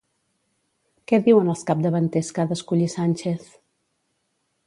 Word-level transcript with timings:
Què 1.11 1.19
diuen 1.27 1.51
els 1.53 1.61
capdavanters 1.67 2.33
que 2.37 2.43
ha 2.43 2.47
d'escollir 2.53 2.89
Sánchez? 2.97 3.45